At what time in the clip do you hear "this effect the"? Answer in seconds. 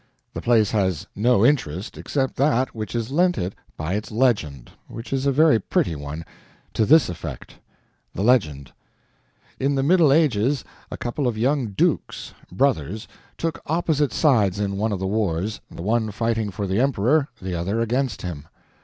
6.87-8.23